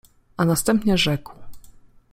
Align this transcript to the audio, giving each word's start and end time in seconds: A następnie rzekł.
A 0.37 0.45
następnie 0.45 0.97
rzekł. 0.97 1.33